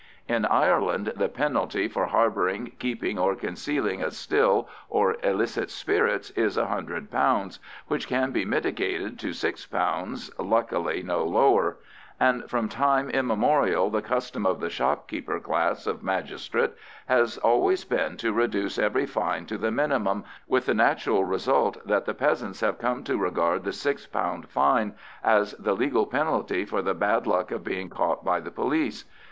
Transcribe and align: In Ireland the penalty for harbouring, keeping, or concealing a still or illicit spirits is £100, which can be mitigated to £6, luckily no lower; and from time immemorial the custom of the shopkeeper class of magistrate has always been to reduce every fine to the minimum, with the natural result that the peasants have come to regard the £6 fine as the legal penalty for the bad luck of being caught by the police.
In 0.27 0.45
Ireland 0.47 1.13
the 1.15 1.29
penalty 1.29 1.87
for 1.87 2.07
harbouring, 2.07 2.71
keeping, 2.79 3.19
or 3.19 3.35
concealing 3.35 4.01
a 4.01 4.09
still 4.09 4.67
or 4.89 5.15
illicit 5.21 5.69
spirits 5.69 6.31
is 6.31 6.57
£100, 6.57 7.59
which 7.87 8.07
can 8.07 8.31
be 8.31 8.43
mitigated 8.43 9.19
to 9.19 9.27
£6, 9.27 10.31
luckily 10.39 11.03
no 11.03 11.23
lower; 11.23 11.77
and 12.19 12.49
from 12.49 12.67
time 12.67 13.11
immemorial 13.11 13.91
the 13.91 14.01
custom 14.01 14.43
of 14.43 14.59
the 14.59 14.71
shopkeeper 14.71 15.39
class 15.39 15.85
of 15.85 16.01
magistrate 16.01 16.71
has 17.05 17.37
always 17.37 17.85
been 17.85 18.17
to 18.17 18.33
reduce 18.33 18.79
every 18.79 19.05
fine 19.05 19.45
to 19.45 19.57
the 19.59 19.69
minimum, 19.69 20.23
with 20.47 20.65
the 20.65 20.73
natural 20.73 21.25
result 21.25 21.77
that 21.85 22.05
the 22.05 22.15
peasants 22.15 22.61
have 22.61 22.79
come 22.79 23.03
to 23.03 23.19
regard 23.19 23.63
the 23.63 23.69
£6 23.69 24.47
fine 24.47 24.95
as 25.23 25.51
the 25.59 25.75
legal 25.75 26.07
penalty 26.07 26.65
for 26.65 26.81
the 26.81 26.95
bad 26.95 27.27
luck 27.27 27.51
of 27.51 27.63
being 27.63 27.87
caught 27.87 28.25
by 28.25 28.39
the 28.39 28.49
police. 28.49 29.05